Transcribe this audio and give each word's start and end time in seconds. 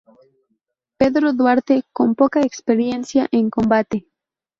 Pedro 0.97 1.31
Duarte", 1.31 1.83
con 1.93 2.15
poca 2.15 2.41
experiencia 2.41 3.27
en 3.31 3.51
combate. 3.51 4.07